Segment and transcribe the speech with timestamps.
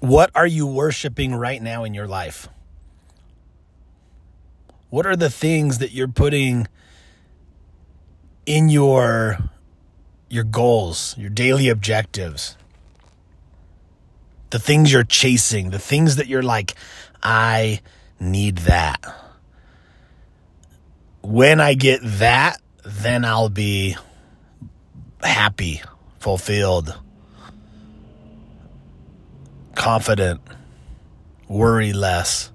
[0.00, 2.48] What are you worshiping right now in your life?
[4.90, 6.68] What are the things that you're putting
[8.46, 9.38] in your
[10.30, 12.56] your goals, your daily objectives?
[14.50, 16.74] The things you're chasing, the things that you're like,
[17.22, 17.80] I
[18.20, 19.00] need that.
[21.22, 23.96] When I get that, then I'll be
[25.22, 25.82] happy,
[26.18, 26.98] fulfilled,
[29.78, 30.42] confident,
[31.48, 32.52] worry less.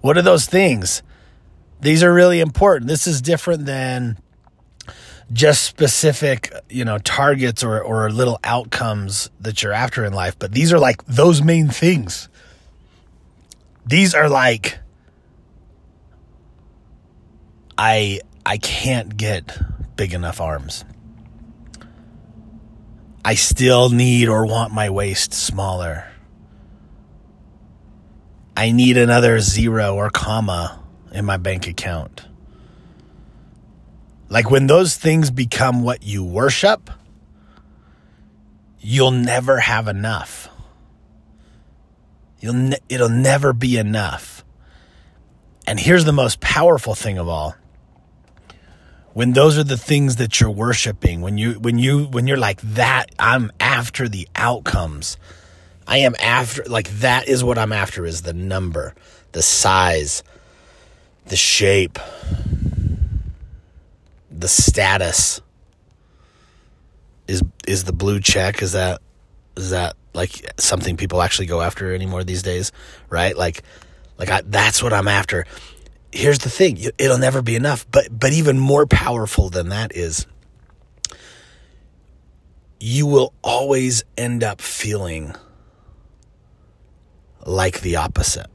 [0.00, 1.02] What are those things?
[1.80, 2.88] These are really important.
[2.88, 4.18] This is different than
[5.32, 10.52] just specific, you know, targets or, or little outcomes that you're after in life, but
[10.52, 12.28] these are like those main things.
[13.86, 14.78] These are like
[17.78, 19.58] I I can't get
[19.96, 20.84] big enough arms.
[23.24, 26.11] I still need or want my waist smaller.
[28.62, 32.28] I need another zero or comma in my bank account.
[34.28, 36.88] Like when those things become what you worship,
[38.78, 40.48] you'll never have enough.
[42.38, 44.44] You'll ne- it'll never be enough.
[45.66, 47.56] And here's the most powerful thing of all.
[49.12, 52.60] When those are the things that you're worshiping, when you when you when you're like
[52.60, 55.16] that, I'm after the outcomes.
[55.86, 58.94] I am after like that is what I'm after is the number,
[59.32, 60.22] the size,
[61.26, 61.98] the shape,
[64.30, 65.40] the status.
[67.28, 69.00] Is is the blue check is that
[69.56, 72.72] is that like something people actually go after anymore these days
[73.08, 73.36] right?
[73.36, 73.62] Like
[74.18, 75.46] like I, that's what i'm after.
[76.12, 80.26] Here's the thing it'll never be enough but but even more powerful than that is
[82.78, 85.34] you will always end up feeling
[87.44, 88.50] like the opposite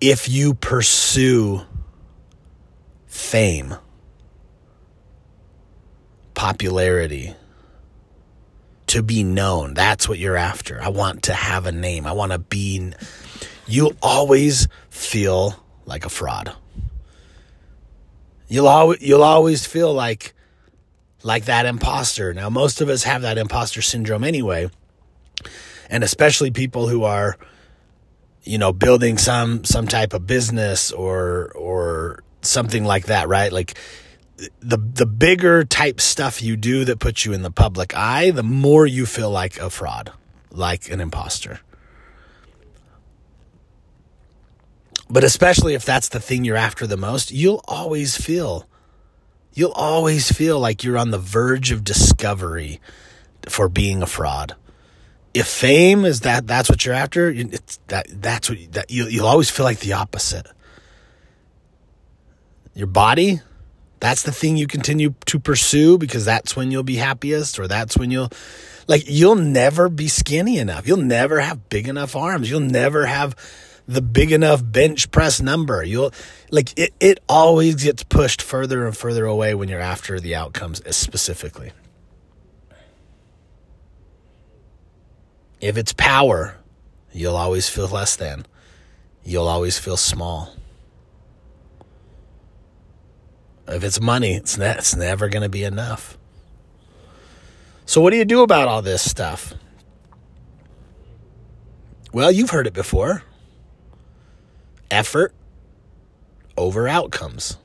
[0.00, 1.62] if you pursue
[3.06, 3.74] fame,
[6.34, 7.34] popularity,
[8.86, 9.74] to be known.
[9.74, 10.82] That's what you're after.
[10.82, 12.06] I want to have a name.
[12.06, 12.92] I want to be.
[13.66, 15.54] You'll always feel
[15.84, 16.54] like a fraud.
[18.48, 20.34] You'll always you'll always feel like
[21.22, 22.34] like that imposter.
[22.34, 24.70] Now most of us have that imposter syndrome anyway.
[25.88, 27.36] And especially people who are
[28.42, 33.52] you know building some some type of business or or something like that, right?
[33.52, 33.76] Like
[34.60, 38.42] the the bigger type stuff you do that puts you in the public eye, the
[38.42, 40.12] more you feel like a fraud,
[40.50, 41.60] like an imposter.
[45.08, 48.68] But especially if that's the thing you're after the most, you'll always feel
[49.52, 52.80] you'll always feel like you're on the verge of discovery
[53.48, 54.54] for being a fraud.
[55.32, 59.26] If fame is that that's what you're after, it's that that's what that you you'll
[59.26, 60.46] always feel like the opposite
[62.74, 63.40] your body,
[64.00, 67.96] that's the thing you continue to pursue because that's when you'll be happiest or that's
[67.96, 68.30] when you'll
[68.88, 70.86] like you'll never be skinny enough.
[70.88, 72.50] You'll never have big enough arms.
[72.50, 73.36] You'll never have
[73.86, 75.82] the big enough bench press number.
[75.82, 76.12] You'll
[76.50, 80.80] like it it always gets pushed further and further away when you're after the outcomes
[80.96, 81.72] specifically.
[85.60, 86.56] If it's power,
[87.12, 88.46] you'll always feel less than.
[89.22, 90.54] You'll always feel small.
[93.68, 96.18] If it's money, it's, ne- it's never going to be enough.
[97.86, 99.54] So, what do you do about all this stuff?
[102.12, 103.22] Well, you've heard it before
[104.90, 105.32] effort
[106.56, 107.56] over outcomes.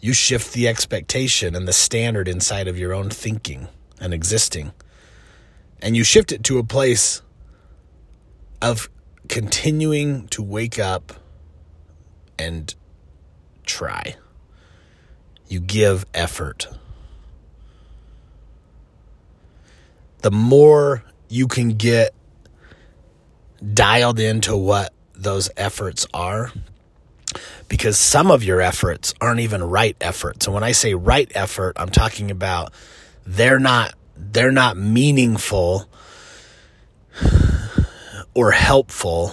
[0.00, 3.68] You shift the expectation and the standard inside of your own thinking
[4.00, 4.72] and existing.
[5.82, 7.22] And you shift it to a place
[8.62, 8.88] of
[9.28, 11.12] continuing to wake up
[12.38, 12.74] and
[13.64, 14.16] try
[15.48, 16.68] you give effort.
[20.22, 22.14] The more you can get
[23.74, 26.52] dialed into what those efforts are,
[27.68, 30.46] because some of your efforts aren't even right efforts.
[30.46, 32.72] And when I say right effort, I'm talking about
[33.24, 35.88] they're not they're not meaningful
[38.34, 39.32] or helpful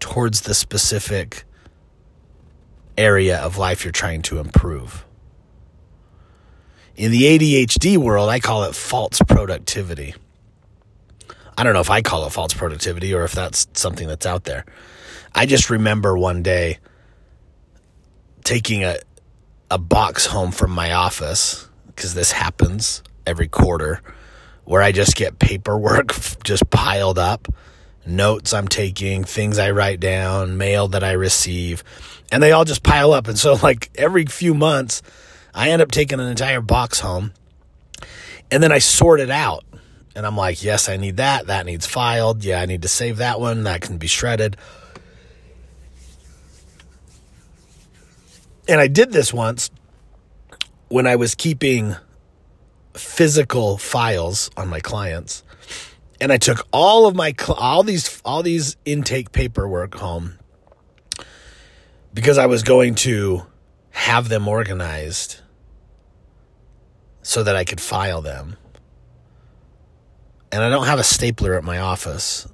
[0.00, 1.44] towards the specific
[2.96, 5.04] area of life you're trying to improve.
[6.94, 10.14] In the ADHD world, I call it false productivity.
[11.58, 14.44] I don't know if I call it false productivity or if that's something that's out
[14.44, 14.64] there.
[15.34, 16.78] I just remember one day
[18.44, 18.96] taking a
[19.70, 24.00] a box home from my office because this happens every quarter
[24.64, 26.12] where I just get paperwork
[26.44, 27.48] just piled up,
[28.06, 31.84] notes I'm taking, things I write down, mail that I receive,
[32.32, 33.28] and they all just pile up.
[33.28, 35.02] And so, like, every few months,
[35.54, 37.32] I end up taking an entire box home
[38.50, 39.64] and then I sort it out.
[40.14, 41.48] And I'm like, yes, I need that.
[41.48, 42.42] That needs filed.
[42.42, 43.64] Yeah, I need to save that one.
[43.64, 44.56] That can be shredded.
[48.68, 49.70] And I did this once
[50.88, 51.96] when I was keeping
[52.96, 55.42] physical files on my clients
[56.20, 60.38] and I took all of my all these all these intake paperwork home
[62.14, 63.46] because I was going to
[63.90, 65.40] have them organized
[67.22, 68.56] so that I could file them.
[70.52, 72.48] And I don't have a stapler at my office,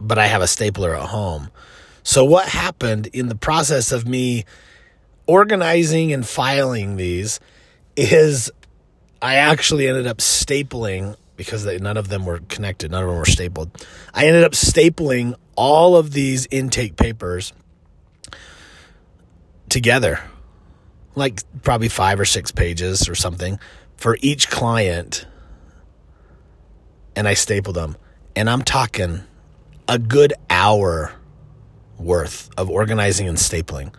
[0.00, 1.50] but I have a stapler at home.
[2.02, 4.44] So what happened in the process of me
[5.26, 7.40] organizing and filing these
[7.96, 8.52] is
[9.22, 13.18] I actually ended up stapling because they, none of them were connected, none of them
[13.18, 13.70] were stapled.
[14.14, 17.52] I ended up stapling all of these intake papers
[19.68, 20.20] together,
[21.14, 23.58] like probably five or six pages or something
[23.96, 25.26] for each client.
[27.16, 27.96] And I stapled them.
[28.36, 29.22] And I'm talking
[29.88, 31.12] a good hour
[31.98, 33.94] worth of organizing and stapling.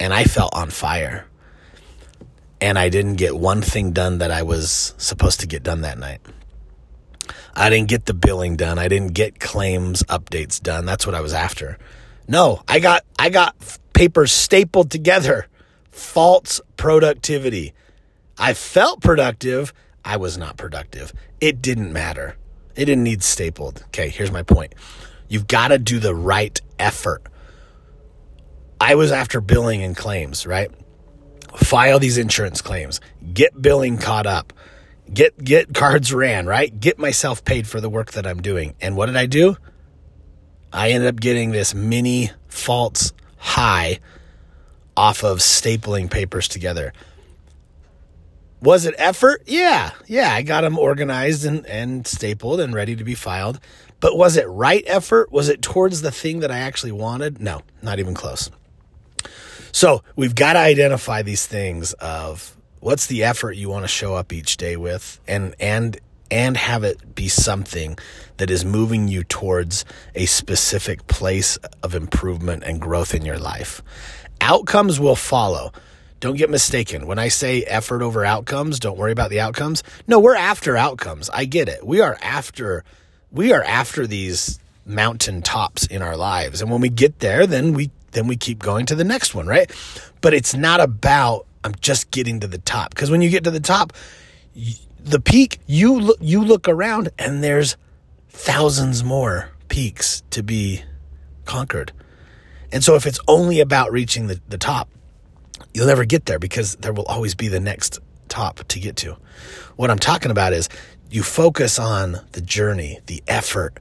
[0.00, 1.26] And I felt on fire
[2.64, 5.98] and I didn't get one thing done that I was supposed to get done that
[5.98, 6.22] night.
[7.54, 8.78] I didn't get the billing done.
[8.78, 10.86] I didn't get claims updates done.
[10.86, 11.76] That's what I was after.
[12.26, 13.54] No, I got I got
[13.92, 15.46] papers stapled together.
[15.90, 17.74] False productivity.
[18.38, 19.74] I felt productive.
[20.02, 21.12] I was not productive.
[21.42, 22.34] It didn't matter.
[22.76, 23.82] It didn't need stapled.
[23.88, 24.74] Okay, here's my point.
[25.28, 27.24] You've got to do the right effort.
[28.80, 30.70] I was after billing and claims, right?
[31.56, 33.00] File these insurance claims,
[33.32, 34.52] get billing caught up,
[35.12, 36.78] get get cards ran, right?
[36.78, 38.74] Get myself paid for the work that I'm doing.
[38.80, 39.56] And what did I do?
[40.72, 44.00] I ended up getting this mini false high
[44.96, 46.92] off of stapling papers together.
[48.60, 49.42] Was it effort?
[49.46, 49.90] Yeah.
[50.06, 53.60] Yeah, I got them organized and, and stapled and ready to be filed.
[54.00, 55.30] But was it right effort?
[55.30, 57.40] Was it towards the thing that I actually wanted?
[57.40, 58.50] No, not even close.
[59.74, 64.14] So we've got to identify these things of what's the effort you want to show
[64.14, 65.98] up each day with and and
[66.30, 67.98] and have it be something
[68.36, 69.84] that is moving you towards
[70.14, 73.82] a specific place of improvement and growth in your life.
[74.40, 75.72] Outcomes will follow.
[76.20, 77.08] Don't get mistaken.
[77.08, 79.82] When I say effort over outcomes, don't worry about the outcomes.
[80.06, 81.28] No, we're after outcomes.
[81.30, 81.84] I get it.
[81.84, 82.84] We are after
[83.32, 86.62] we are after these mountain tops in our lives.
[86.62, 89.46] And when we get there, then we then we keep going to the next one,
[89.46, 89.70] right?
[90.20, 93.50] But it's not about I'm just getting to the top because when you get to
[93.50, 93.92] the top,
[95.00, 97.76] the peak, you look you look around and there's
[98.28, 100.82] thousands more peaks to be
[101.44, 101.92] conquered.
[102.72, 104.88] And so if it's only about reaching the, the top,
[105.72, 109.16] you'll never get there because there will always be the next top to get to.
[109.76, 110.68] What I'm talking about is
[111.10, 113.78] you focus on the journey, the effort,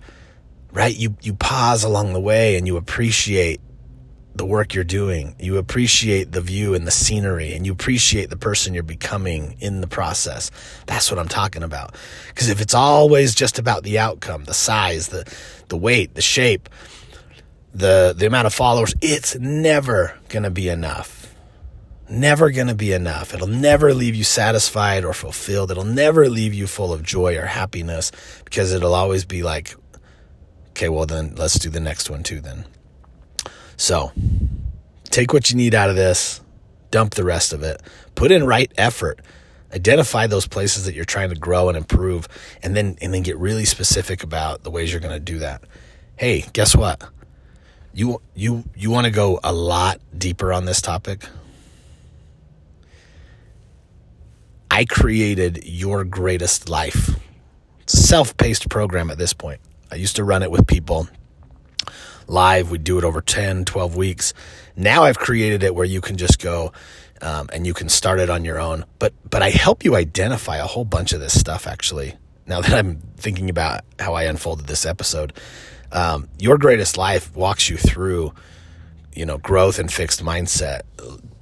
[0.72, 0.96] right?
[0.96, 3.60] You you pause along the way and you appreciate
[4.36, 5.36] the work you're doing.
[5.40, 9.82] You appreciate the view and the scenery and you appreciate the person you're becoming in
[9.82, 10.50] the process.
[10.88, 11.96] That's what I'm talking about.
[12.30, 15.32] Because if it's always just about the outcome, the size, the,
[15.70, 16.68] the weight, the shape,
[17.74, 21.36] the, the amount of followers, it's never going to be enough.
[22.10, 23.34] Never going to be enough.
[23.34, 25.72] It'll never leave you satisfied or fulfilled.
[25.72, 28.12] It'll never leave you full of joy or happiness
[28.44, 29.76] because it'll always be like,
[30.72, 32.66] okay, well, then let's do the next one too, then.
[33.84, 34.14] So
[35.10, 36.40] take what you need out of this,
[36.90, 37.82] dump the rest of it,
[38.16, 39.20] put in right effort.
[39.74, 42.30] Identify those places that you're trying to grow and improve,
[42.62, 45.66] and then and then get really specific about the ways you're going to do that.
[46.16, 47.04] Hey, guess what?
[47.94, 51.26] You you you want to go a lot deeper on this topic?
[54.72, 57.20] I created your greatest life.
[57.82, 59.60] It's a self-paced program at this point.
[59.92, 61.10] I used to run it with people
[62.28, 62.72] live.
[62.72, 64.34] We do it over 10, 12 weeks.
[64.76, 66.72] Now I've created it where you can just go
[67.22, 68.86] um, and you can start it on your own.
[69.00, 72.16] But but I help you identify a whole bunch of this stuff actually.
[72.46, 75.34] Now that I'm thinking about how I unfolded this episode,
[75.92, 78.34] um, your greatest life walks you through,
[79.16, 80.82] you know, growth and fixed mindset,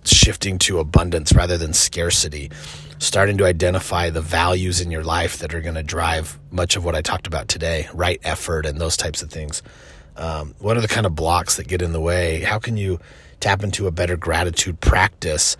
[0.03, 2.51] shifting to abundance rather than scarcity,
[2.99, 6.85] starting to identify the values in your life that are going to drive much of
[6.85, 9.63] what I talked about today, right effort and those types of things.
[10.21, 12.41] Um, what are the kind of blocks that get in the way?
[12.41, 12.99] How can you
[13.39, 15.57] tap into a better gratitude practice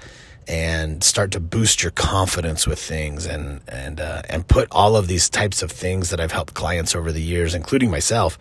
[0.48, 5.08] and start to boost your confidence with things and and uh, and put all of
[5.08, 8.38] these types of things that I've helped clients over the years, including myself.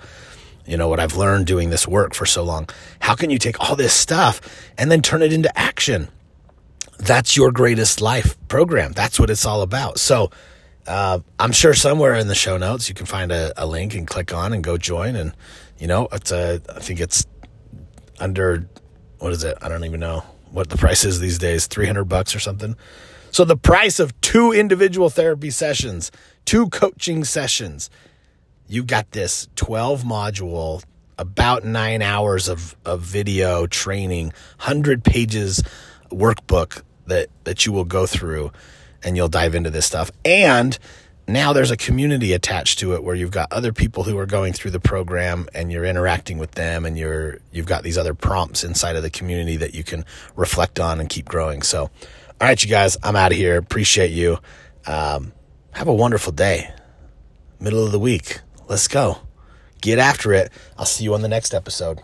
[0.66, 2.68] You know what I've learned doing this work for so long.
[3.00, 4.42] How can you take all this stuff
[4.76, 6.08] and then turn it into action?
[6.98, 8.92] That's your greatest life program.
[8.92, 9.98] That's what it's all about.
[9.98, 10.30] So
[10.86, 14.06] uh, I'm sure somewhere in the show notes you can find a, a, link and
[14.06, 15.14] click on and go join.
[15.14, 15.32] And
[15.80, 17.26] you know, it's a, I think it's
[18.20, 18.68] under
[19.18, 19.58] what is it?
[19.60, 22.76] I don't even know what the price is these days, 300 bucks or something.
[23.30, 26.10] So the price of two individual therapy sessions,
[26.44, 27.90] two coaching sessions,
[28.66, 30.82] you got this 12 module,
[31.18, 34.26] about nine hours of, of video training,
[34.58, 35.62] 100 pages
[36.10, 38.50] workbook that, that you will go through
[39.02, 40.10] and you'll dive into this stuff.
[40.25, 40.78] And
[41.32, 44.52] now there's a community attached to it where you've got other people who are going
[44.52, 48.64] through the program and you're interacting with them and you're you've got these other prompts
[48.64, 50.04] inside of the community that you can
[50.37, 51.62] reflect on and keep growing.
[51.62, 51.90] So, all
[52.40, 53.56] right, you guys, I'm out of here.
[53.56, 54.38] Appreciate you.
[54.87, 55.32] Um,
[55.72, 56.72] have a wonderful day.
[57.58, 58.40] Middle of the week.
[58.68, 59.18] Let's go.
[59.80, 60.50] Get after it.
[60.78, 62.00] I'll see you on the next episode.